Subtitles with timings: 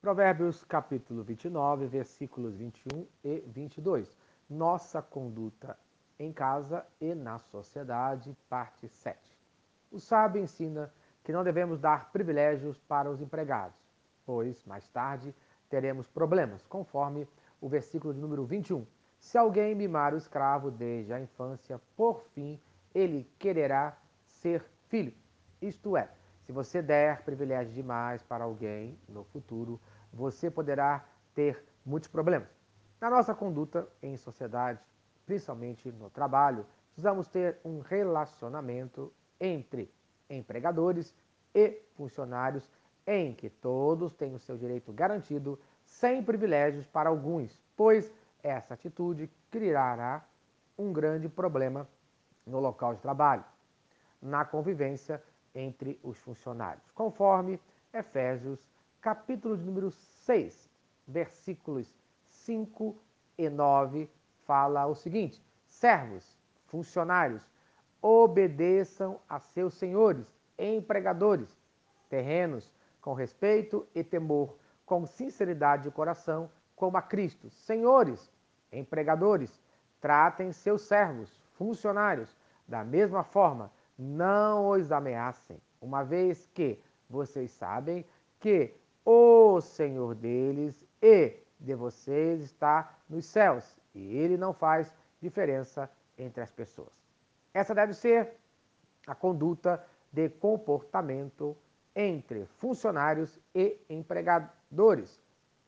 [0.00, 4.10] Provérbios capítulo 29, versículos 21 e 22.
[4.48, 5.76] Nossa conduta
[6.18, 9.18] em casa e na sociedade, parte 7.
[9.92, 10.90] O sábio ensina
[11.22, 13.76] que não devemos dar privilégios para os empregados,
[14.24, 15.34] pois mais tarde
[15.68, 17.28] teremos problemas, conforme
[17.60, 18.86] o versículo de número 21.
[19.18, 22.58] Se alguém mimar o escravo desde a infância, por fim
[22.94, 25.12] ele quererá ser filho.
[25.60, 26.08] Isto é,
[26.50, 29.80] se você der privilégio demais para alguém no futuro,
[30.12, 32.48] você poderá ter muitos problemas.
[33.00, 34.80] Na nossa conduta em sociedade,
[35.24, 39.94] principalmente no trabalho, precisamos ter um relacionamento entre
[40.28, 41.14] empregadores
[41.54, 42.68] e funcionários
[43.06, 49.30] em que todos têm o seu direito garantido, sem privilégios para alguns, pois essa atitude
[49.52, 50.24] criará
[50.76, 51.86] um grande problema
[52.44, 53.44] no local de trabalho,
[54.20, 55.22] na convivência
[55.54, 57.60] entre os funcionários, conforme
[57.92, 58.60] Efésios,
[59.00, 60.70] capítulo de número 6,
[61.06, 61.92] versículos
[62.28, 62.96] 5
[63.36, 64.08] e 9,
[64.46, 67.42] fala o seguinte: Servos, funcionários,
[68.00, 70.26] obedeçam a seus senhores,
[70.58, 71.48] empregadores,
[72.08, 77.50] terrenos, com respeito e temor, com sinceridade de coração, como a Cristo.
[77.50, 78.30] Senhores,
[78.72, 79.60] empregadores,
[80.00, 83.70] tratem seus servos, funcionários, da mesma forma
[84.00, 88.06] não os ameacem, uma vez que vocês sabem
[88.38, 95.90] que o Senhor deles e de vocês está nos céus e ele não faz diferença
[96.16, 96.88] entre as pessoas.
[97.52, 98.36] Essa deve ser
[99.06, 101.54] a conduta de comportamento
[101.94, 105.20] entre funcionários e empregadores,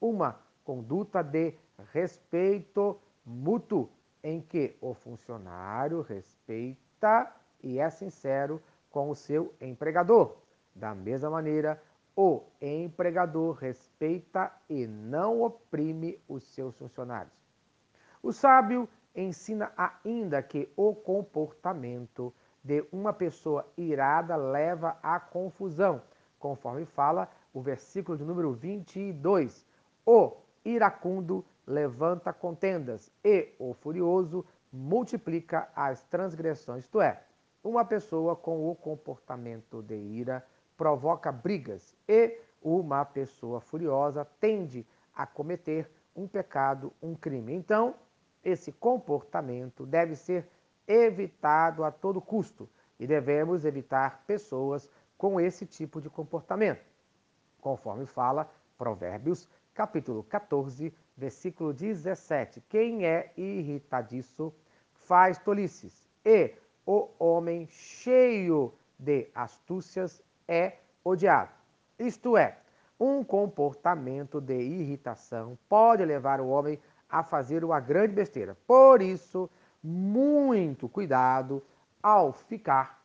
[0.00, 1.54] uma conduta de
[1.92, 3.90] respeito mútuo
[4.22, 10.36] em que o funcionário respeita e é sincero com o seu empregador.
[10.74, 11.80] Da mesma maneira,
[12.16, 17.32] o empregador respeita e não oprime os seus funcionários.
[18.22, 19.72] O sábio ensina
[20.04, 22.32] ainda que o comportamento
[22.62, 26.02] de uma pessoa irada leva à confusão,
[26.38, 29.66] conforme fala o versículo de número 22.
[30.04, 37.22] O iracundo levanta contendas e o furioso multiplica as transgressões, isto é,
[37.62, 40.44] uma pessoa com o comportamento de ira
[40.76, 47.54] provoca brigas e uma pessoa furiosa tende a cometer um pecado, um crime.
[47.54, 47.94] Então,
[48.42, 50.48] esse comportamento deve ser
[50.86, 56.84] evitado a todo custo e devemos evitar pessoas com esse tipo de comportamento,
[57.60, 62.62] conforme fala Provérbios, capítulo 14, versículo 17.
[62.62, 64.52] Quem é irritadiço
[64.92, 66.54] faz tolices e
[66.86, 71.50] o homem cheio de astúcias é odiado.
[71.98, 72.58] Isto é,
[72.98, 78.56] um comportamento de irritação pode levar o homem a fazer uma grande besteira.
[78.66, 79.50] Por isso,
[79.82, 81.62] muito cuidado
[82.02, 83.02] ao ficar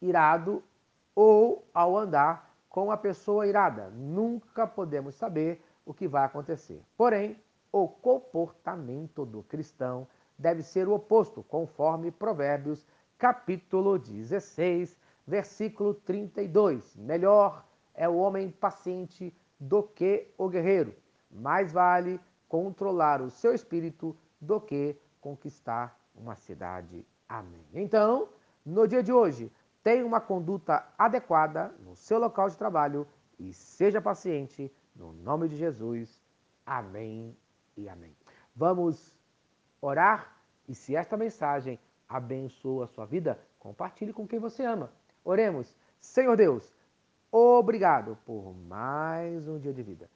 [0.00, 0.62] irado
[1.14, 3.90] ou ao andar com a pessoa irada.
[3.90, 6.82] Nunca podemos saber o que vai acontecer.
[6.96, 7.36] Porém,
[7.72, 10.06] o comportamento do cristão
[10.38, 12.86] deve ser o oposto, conforme Provérbios
[13.20, 16.96] capítulo 16, versículo 32.
[16.96, 17.62] Melhor
[17.94, 20.94] é o homem paciente do que o guerreiro.
[21.30, 27.06] Mais vale controlar o seu espírito do que conquistar uma cidade.
[27.28, 27.62] Amém.
[27.74, 28.30] Então,
[28.64, 29.52] no dia de hoje,
[29.82, 33.06] tenha uma conduta adequada no seu local de trabalho
[33.38, 36.18] e seja paciente no nome de Jesus.
[36.64, 37.36] Amém
[37.76, 38.16] e amém.
[38.56, 39.14] Vamos
[39.78, 41.78] orar e se esta mensagem
[42.10, 44.90] abençoa a sua vida, compartilhe com quem você ama.
[45.24, 45.72] Oremos.
[46.00, 46.74] Senhor Deus,
[47.30, 50.10] obrigado por mais um dia de vida.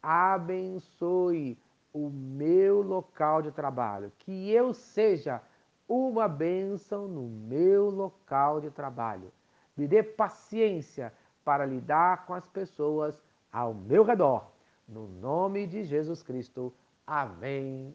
[0.00, 1.58] Abençoe
[1.92, 5.42] o meu local de trabalho, que eu seja
[5.88, 9.32] uma bênção no meu local de trabalho.
[9.76, 11.12] Me dê paciência
[11.44, 13.20] para lidar com as pessoas
[13.52, 14.52] ao meu redor.
[14.86, 16.72] No nome de Jesus Cristo.
[17.04, 17.94] Amém